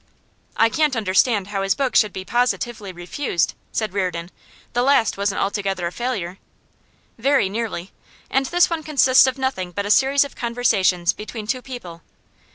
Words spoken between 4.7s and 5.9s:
'The last wasn't altogether